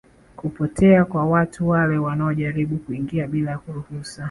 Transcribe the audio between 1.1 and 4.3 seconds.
watu wale wanaojaribu kuingia bila ruhusu